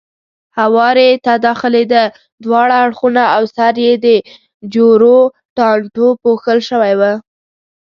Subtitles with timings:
[0.57, 2.03] هوارۍ ته داخلېده،
[2.43, 4.07] دواړه اړخونه او سر یې د
[4.73, 5.17] جورو
[5.55, 7.01] ټانټو پوښل شوی و.